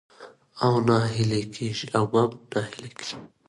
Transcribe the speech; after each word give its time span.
او 0.63 0.73
مه 0.85 0.85
ناهيلي 0.87 1.41
کېږئ 1.55 1.87